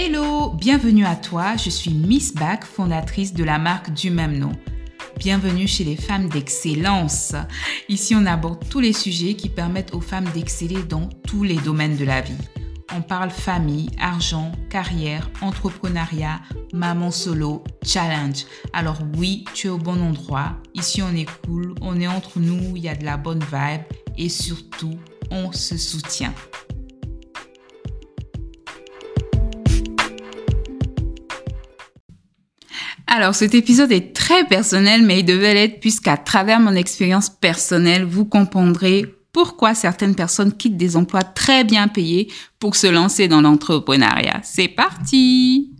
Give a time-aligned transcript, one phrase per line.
[0.00, 4.52] Hello, bienvenue à toi, je suis Miss Back, fondatrice de la marque du même nom.
[5.16, 7.34] Bienvenue chez les femmes d'excellence.
[7.88, 11.96] Ici, on aborde tous les sujets qui permettent aux femmes d'exceller dans tous les domaines
[11.96, 12.38] de la vie.
[12.94, 18.46] On parle famille, argent, carrière, entrepreneuriat, maman solo, challenge.
[18.72, 20.58] Alors oui, tu es au bon endroit.
[20.74, 23.82] Ici, on est cool, on est entre nous, il y a de la bonne vibe
[24.16, 24.94] et surtout,
[25.32, 26.34] on se soutient.
[33.10, 38.04] Alors, cet épisode est très personnel, mais il devait l'être puisqu'à travers mon expérience personnelle,
[38.04, 43.40] vous comprendrez pourquoi certaines personnes quittent des emplois très bien payés pour se lancer dans
[43.40, 44.40] l'entrepreneuriat.
[44.42, 45.70] C'est parti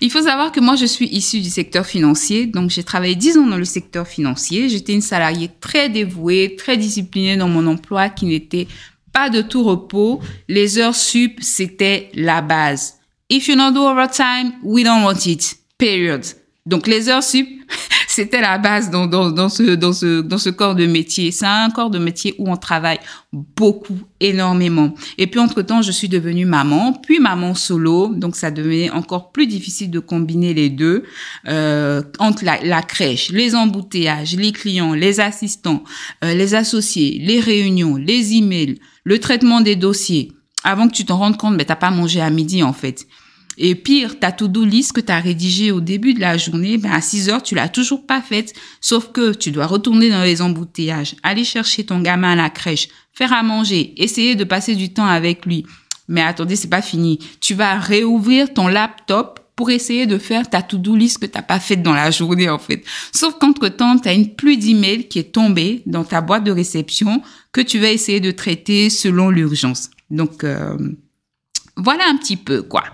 [0.00, 3.36] Il faut savoir que moi, je suis issue du secteur financier, donc j'ai travaillé 10
[3.36, 4.70] ans dans le secteur financier.
[4.70, 8.68] J'étais une salariée très dévouée, très disciplinée dans mon emploi qui n'était
[9.12, 10.20] pas de tout repos.
[10.48, 12.97] Les heures sup, c'était la base.
[13.30, 15.56] If you don't do overtime, we don't want it.
[15.76, 16.24] Period.
[16.68, 17.46] Donc les heures sup,
[18.08, 21.30] c'était la base dans, dans, dans, ce, dans, ce, dans ce corps de métier.
[21.30, 23.00] C'est un corps de métier où on travaille
[23.32, 24.94] beaucoup, énormément.
[25.18, 28.08] Et puis entre-temps, je suis devenue maman, puis maman solo.
[28.14, 31.04] Donc ça devenait encore plus difficile de combiner les deux
[31.48, 35.84] euh, entre la, la, crèche, les embouteillages, les clients, les assistants,
[36.24, 40.32] euh, les associés, les réunions, les emails, le traitement des dossiers
[40.68, 43.06] avant que tu t'en rendes compte, mais t'as pas mangé à midi en fait.
[43.56, 46.92] Et pire, ta to-do list que tu as rédigée au début de la journée, ben
[46.92, 48.54] à 6 heures, tu l'as toujours pas faite.
[48.80, 52.88] Sauf que tu dois retourner dans les embouteillages, aller chercher ton gamin à la crèche,
[53.12, 55.66] faire à manger, essayer de passer du temps avec lui.
[56.06, 57.18] Mais attendez, c'est pas fini.
[57.40, 61.58] Tu vas réouvrir ton laptop pour essayer de faire ta to-do list que t'as pas
[61.58, 62.84] faite dans la journée, en fait.
[63.12, 67.22] Sauf qu'entre-temps, tu as une pluie d'emails qui est tombée dans ta boîte de réception
[67.50, 69.90] que tu vas essayer de traiter selon l'urgence.
[70.10, 70.76] Donc, euh,
[71.76, 72.84] voilà un petit peu, quoi.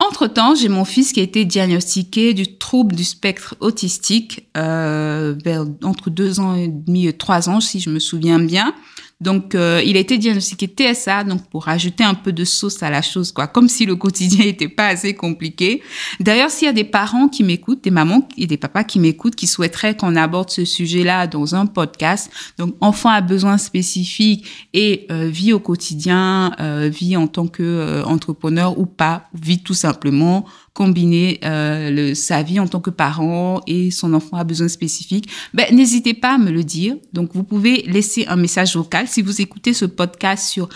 [0.00, 5.34] Entre-temps, j'ai mon fils qui a été diagnostiqué du trouble du spectre autistique euh,
[5.82, 8.74] entre deux ans et demi et trois ans, si je me souviens bien.
[9.24, 12.90] Donc, euh, il a été diagnostiqué TSA, donc pour ajouter un peu de sauce à
[12.90, 15.82] la chose, quoi, comme si le quotidien n'était pas assez compliqué.
[16.20, 19.34] D'ailleurs, s'il y a des parents qui m'écoutent, des mamans et des papas qui m'écoutent,
[19.34, 25.06] qui souhaiteraient qu'on aborde ce sujet-là dans un podcast, donc enfant à besoins spécifiques et
[25.10, 30.44] euh, vie au quotidien, euh, vie en tant que entrepreneur ou pas, vie tout simplement,
[30.74, 35.28] combiner euh, le, sa vie en tant que parent et son enfant a besoin spécifique,
[35.54, 36.96] ben, n'hésitez pas à me le dire.
[37.12, 39.06] Donc, vous pouvez laisser un message vocal.
[39.06, 40.68] Si vous écoutez ce podcast sur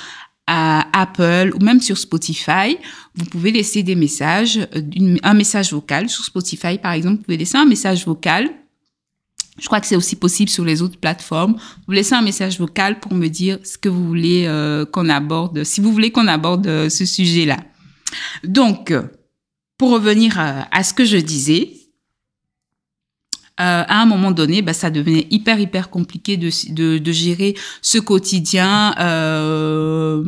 [0.50, 2.78] à Apple ou même sur Spotify,
[3.14, 7.36] vous pouvez laisser des messages, euh, un message vocal sur Spotify par exemple, vous pouvez
[7.36, 8.48] laisser un message vocal.
[9.58, 11.56] Je crois que c'est aussi possible sur les autres plateformes.
[11.86, 15.64] Vous laissez un message vocal pour me dire ce que vous voulez euh, qu'on aborde,
[15.64, 17.58] si vous voulez qu'on aborde euh, ce sujet-là.
[18.44, 18.94] Donc,
[19.78, 21.70] pour revenir à, ce que je disais,
[23.60, 27.56] euh, à un moment donné, bah, ça devenait hyper hyper compliqué de, de, de gérer
[27.82, 28.94] ce quotidien.
[29.00, 30.22] Euh,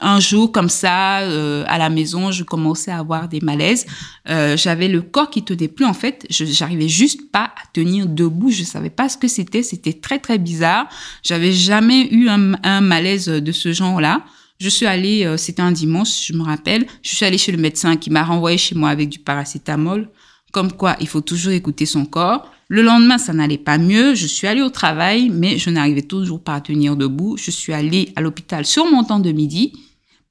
[0.00, 3.86] un jour comme ça, euh, à la maison, je commençais à avoir des malaises.
[4.28, 6.26] Euh, J'avais le corps qui tenait plus en fait.
[6.28, 8.50] Je j'arrivais juste pas à tenir debout.
[8.50, 9.62] Je savais pas ce que c'était.
[9.62, 10.88] C'était très très bizarre.
[11.22, 14.24] J'avais jamais eu un, un malaise de ce genre-là.
[14.58, 17.58] Je suis allée, euh, c'était un dimanche, je me rappelle, je suis allée chez le
[17.58, 20.08] médecin qui m'a renvoyé chez moi avec du paracétamol.
[20.52, 22.50] Comme quoi, il faut toujours écouter son corps.
[22.68, 24.14] Le lendemain, ça n'allait pas mieux.
[24.14, 27.36] Je suis allée au travail, mais je n'arrivais toujours pas à tenir debout.
[27.36, 29.72] Je suis allée à l'hôpital sur mon temps de midi.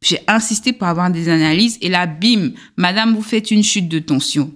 [0.02, 4.00] J'ai insisté pour avoir des analyses et là, bim, madame, vous faites une chute de
[4.00, 4.52] tension.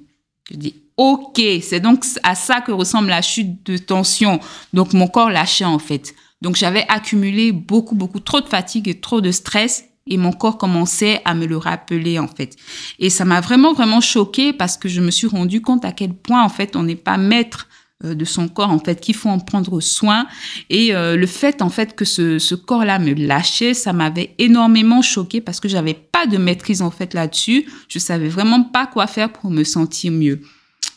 [0.51, 4.39] Je dis, ok, c'est donc à ça que ressemble la chute de tension.
[4.73, 6.13] Donc mon corps lâchait en fait.
[6.41, 10.57] Donc j'avais accumulé beaucoup, beaucoup trop de fatigue et trop de stress et mon corps
[10.57, 12.55] commençait à me le rappeler en fait.
[12.97, 16.13] Et ça m'a vraiment, vraiment choqué parce que je me suis rendu compte à quel
[16.13, 17.67] point en fait on n'est pas maître
[18.03, 20.27] euh, de son corps en fait qu'il faut en prendre soin.
[20.69, 24.33] Et euh, le fait en fait que ce, ce corps là me lâchait ça m'avait
[24.39, 27.65] énormément choqué parce que j'avais pas de maîtrise en fait là-dessus.
[27.87, 30.41] Je savais vraiment pas quoi faire pour me sentir mieux.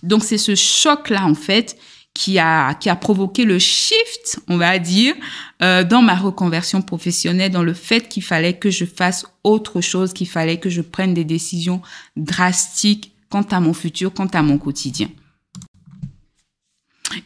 [0.02, 1.76] Donc c'est ce choc là en fait
[2.14, 5.14] qui a, qui a provoqué le shift, on va dire,
[5.62, 10.12] euh, dans ma reconversion professionnelle, dans le fait qu'il fallait que je fasse autre chose,
[10.12, 11.80] qu'il fallait que je prenne des décisions
[12.16, 15.08] drastiques quant à mon futur, quant à mon quotidien.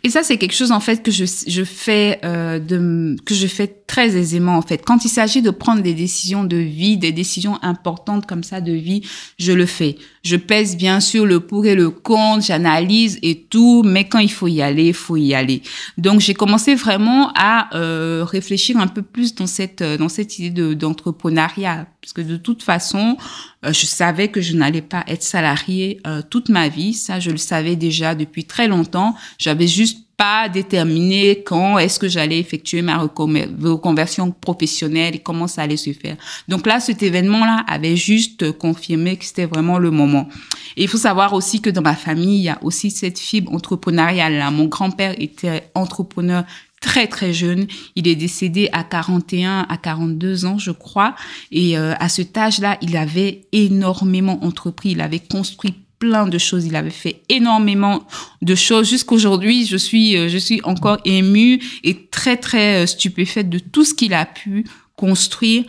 [0.02, 3.46] Et ça, c'est quelque chose en fait que je, je fais euh, de, que je
[3.46, 4.78] fais très aisément en fait.
[4.84, 8.72] Quand il s'agit de prendre des décisions de vie, des décisions importantes comme ça de
[8.72, 9.02] vie,
[9.38, 9.96] je le fais.
[10.22, 14.30] Je pèse bien sûr le pour et le contre, j'analyse et tout, mais quand il
[14.30, 15.62] faut y aller, il faut y aller.
[15.98, 20.74] Donc j'ai commencé vraiment à euh, réfléchir un peu plus dans cette dans cette idée
[20.74, 26.00] d'entrepreneuriat, parce que de toute façon, euh, je savais que je n'allais pas être salarié
[26.06, 26.94] euh, toute ma vie.
[26.94, 29.14] Ça, je le savais déjà depuis très longtemps.
[29.38, 35.62] J'avais juste pas déterminé quand est-ce que j'allais effectuer ma reconversion professionnelle et comment ça
[35.62, 36.16] allait se faire.
[36.48, 40.28] Donc là, cet événement-là avait juste confirmé que c'était vraiment le moment.
[40.76, 43.52] Et il faut savoir aussi que dans ma famille, il y a aussi cette fibre
[43.52, 44.38] entrepreneuriale.
[44.38, 44.50] Là.
[44.50, 46.44] Mon grand-père était entrepreneur
[46.86, 47.66] très très jeune.
[47.96, 51.16] Il est décédé à 41, à 42 ans, je crois.
[51.50, 54.90] Et euh, à cet âge-là, il avait énormément entrepris.
[54.92, 56.64] Il avait construit plein de choses.
[56.64, 58.06] Il avait fait énormément
[58.40, 58.88] de choses.
[58.88, 63.84] Jusqu'aujourd'hui, je suis, euh, je suis encore émue et très très euh, stupéfaite de tout
[63.84, 65.64] ce qu'il a pu construire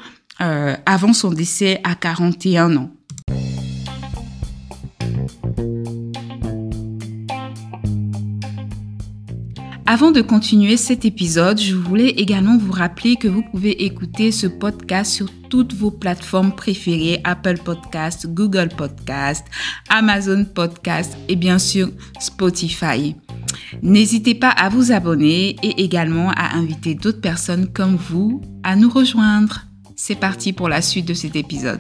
[0.86, 2.92] avant son décès à 41 ans.
[9.90, 14.46] Avant de continuer cet épisode, je voulais également vous rappeler que vous pouvez écouter ce
[14.46, 19.46] podcast sur toutes vos plateformes préférées, Apple Podcast, Google Podcast,
[19.88, 21.88] Amazon Podcast et bien sûr
[22.20, 23.16] Spotify.
[23.82, 28.90] N'hésitez pas à vous abonner et également à inviter d'autres personnes comme vous à nous
[28.90, 29.62] rejoindre.
[29.96, 31.80] C'est parti pour la suite de cet épisode.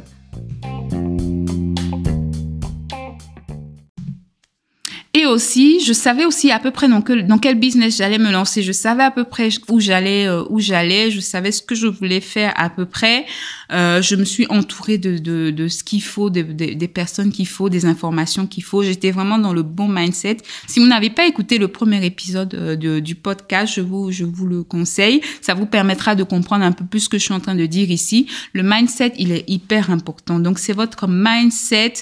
[5.27, 8.61] Aussi, je savais aussi à peu près dans quel, business j'allais me lancer.
[8.61, 11.11] Je savais à peu près où j'allais, euh, où j'allais.
[11.11, 13.25] Je savais ce que je voulais faire à peu près.
[13.71, 15.17] Euh, je me suis entourée de,
[15.49, 18.83] de, ce qu'il faut, de, des personnes qu'il faut, des informations qu'il faut.
[18.83, 20.37] J'étais vraiment dans le bon mindset.
[20.67, 24.47] Si vous n'avez pas écouté le premier épisode euh, du podcast, je vous, je vous
[24.47, 25.21] le conseille.
[25.41, 27.65] Ça vous permettra de comprendre un peu plus ce que je suis en train de
[27.65, 28.27] dire ici.
[28.53, 30.39] Le mindset, il est hyper important.
[30.39, 31.93] Donc, c'est votre mindset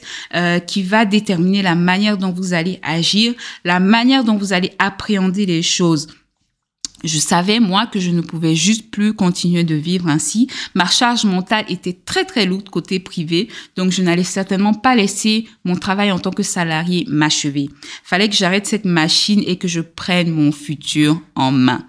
[0.68, 3.15] qui va déterminer la manière dont vous allez agir
[3.64, 6.08] la manière dont vous allez appréhender les choses.
[7.04, 10.48] Je savais, moi, que je ne pouvais juste plus continuer de vivre ainsi.
[10.74, 13.48] Ma charge mentale était très, très lourde côté privé.
[13.76, 17.70] Donc, je n'allais certainement pas laisser mon travail en tant que salarié m'achever.
[18.04, 21.86] Fallait que j'arrête cette machine et que je prenne mon futur en main.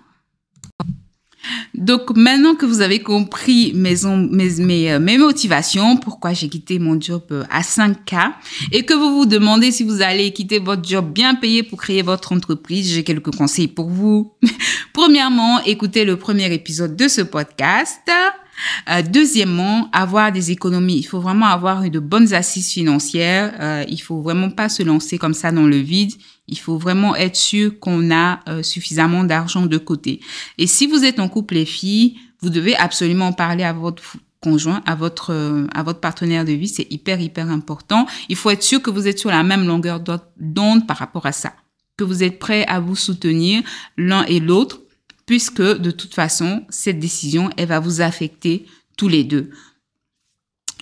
[1.75, 7.45] Donc maintenant que vous avez compris mes, euh, motivations, pourquoi j'ai quitté mon job euh,
[7.51, 8.33] à 5K,
[8.73, 12.03] et que vous vous demandez si vous allez quitter votre job bien payé pour créer
[12.03, 14.33] votre entreprise, j'ai quelques conseils pour vous.
[14.93, 18.01] Premièrement, écoutez le premier épisode de ce podcast.
[18.89, 20.97] Euh, deuxièmement, avoir des économies.
[20.97, 23.85] Il faut vraiment avoir de bonnes assises financières.
[23.87, 26.13] Il faut vraiment pas se lancer comme ça dans le vide.
[26.49, 30.21] Il faut vraiment être sûr qu'on a euh, suffisamment d'argent de côté.
[30.59, 34.03] Et si vous êtes en couple les filles, vous devez absolument parler à votre
[34.41, 38.07] conjoint, à votre euh, à votre partenaire de vie, c'est hyper hyper important.
[38.29, 40.01] Il faut être sûr que vous êtes sur la même longueur
[40.39, 41.53] d'onde par rapport à ça,
[41.97, 43.63] que vous êtes prêts à vous soutenir
[43.97, 44.81] l'un et l'autre
[45.27, 48.67] puisque de toute façon, cette décision, elle va vous affecter
[48.97, 49.51] tous les deux.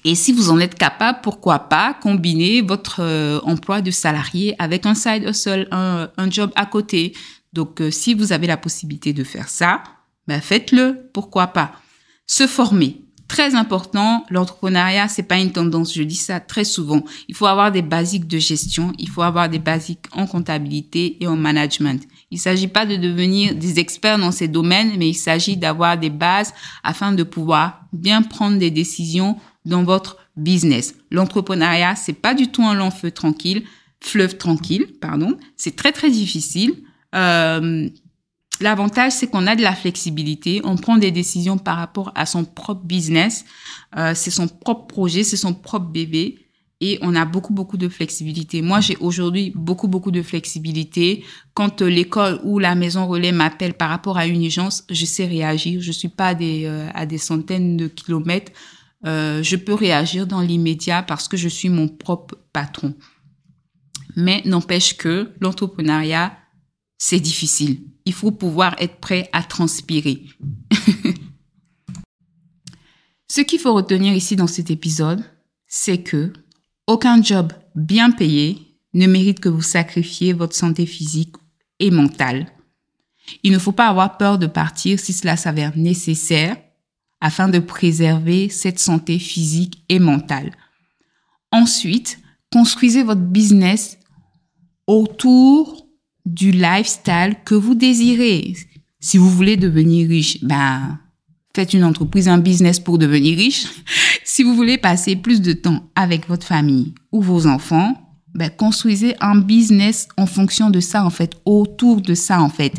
[0.05, 4.85] Et si vous en êtes capable, pourquoi pas combiner votre euh, emploi de salarié avec
[4.85, 7.15] un side hustle, un, un job à côté.
[7.55, 9.83] Donc, euh, si vous avez la possibilité de faire ça,
[10.29, 11.09] ben faites-le.
[11.15, 11.73] Pourquoi pas
[12.27, 13.01] Se former.
[13.29, 15.95] Très important, l'entrepreneuriat, c'est pas une tendance.
[15.95, 17.03] Je dis ça très souvent.
[17.27, 18.93] Il faut avoir des basiques de gestion.
[18.99, 22.03] Il faut avoir des basiques en comptabilité et en management.
[22.31, 25.97] Il ne s'agit pas de devenir des experts dans ces domaines, mais il s'agit d'avoir
[25.97, 30.95] des bases afin de pouvoir bien prendre des décisions dans votre business.
[31.11, 33.65] L'entrepreneuriat, c'est pas du tout un long feu tranquille,
[34.01, 35.37] fleuve tranquille, pardon.
[35.57, 36.75] C'est très très difficile.
[37.15, 37.89] Euh,
[38.61, 42.45] L'avantage, c'est qu'on a de la flexibilité, on prend des décisions par rapport à son
[42.45, 43.45] propre business,
[43.97, 46.39] euh, c'est son propre projet, c'est son propre bébé
[46.81, 48.63] et on a beaucoup, beaucoup de flexibilité.
[48.63, 51.25] Moi, j'ai aujourd'hui beaucoup, beaucoup de flexibilité.
[51.55, 55.27] Quand euh, l'école ou la maison relais m'appelle par rapport à une urgence, je sais
[55.27, 55.81] réagir.
[55.81, 58.53] Je suis pas à des centaines de kilomètres.
[59.07, 62.95] Euh, je peux réagir dans l'immédiat parce que je suis mon propre patron.
[64.17, 66.37] Mais n'empêche que l'entrepreneuriat,
[66.99, 67.83] c'est difficile.
[68.07, 70.25] Il faut pouvoir être prêt à transpirer.
[73.29, 75.25] Ce qu'il faut retenir ici dans cet épisode,
[75.67, 76.33] c'est que
[76.87, 81.35] aucun job bien payé ne mérite que vous sacrifiez votre santé physique
[81.81, 82.47] et mentale.
[83.43, 86.57] Il ne faut pas avoir peur de partir si cela s'avère nécessaire
[87.25, 90.53] afin de préserver cette santé physique et mentale.
[91.51, 92.19] Ensuite,
[92.53, 93.99] construisez votre business
[94.87, 95.87] autour
[96.27, 98.55] du lifestyle que vous désirez.
[99.01, 100.99] Si vous voulez devenir riche, ben,
[101.57, 103.69] faites une entreprise, un business pour devenir riche.
[104.25, 108.04] si vous voulez passer plus de temps avec votre famille ou vos enfants,
[108.35, 112.75] ben, construisez un business en fonction de ça, en fait, autour de ça, en fait.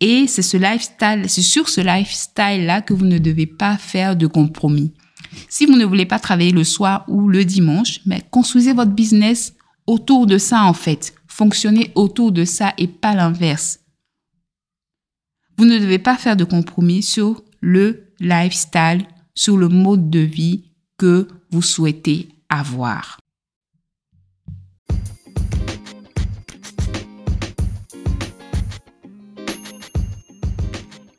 [0.00, 4.26] Et c'est ce lifestyle, c'est sur ce lifestyle-là que vous ne devez pas faire de
[4.26, 4.92] compromis.
[5.48, 9.54] Si vous ne voulez pas travailler le soir ou le dimanche, ben, construisez votre business
[9.86, 11.14] autour de ça, en fait.
[11.26, 13.80] Fonctionnez autour de ça et pas l'inverse.
[15.56, 20.70] Vous ne devez pas faire de compromis sur le lifestyle, sur le mode de vie
[20.96, 23.18] que vous souhaitez avoir.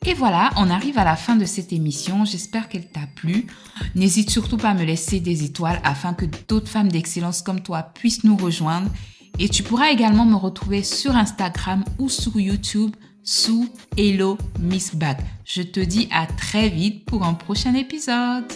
[0.05, 2.25] Et voilà, on arrive à la fin de cette émission.
[2.25, 3.45] J'espère qu'elle t'a plu.
[3.93, 7.83] N'hésite surtout pas à me laisser des étoiles afin que d'autres femmes d'excellence comme toi
[7.83, 8.89] puissent nous rejoindre.
[9.37, 15.17] Et tu pourras également me retrouver sur Instagram ou sur YouTube sous Hello Miss Bag.
[15.45, 18.51] Je te dis à très vite pour un prochain épisode.